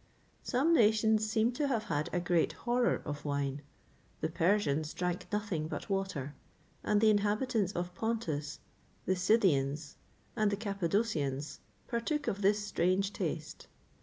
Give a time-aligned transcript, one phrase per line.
[0.00, 3.60] [XXVIII 16] Some nations seem to have had a great horror of wine.
[4.22, 6.32] The Persians drank nothing but water;[XXVIII
[6.84, 8.60] 17] and the inhabitants of Pontus,
[9.04, 9.96] the Scythians,
[10.34, 13.66] and the Cappadocians, partook of this strange taste.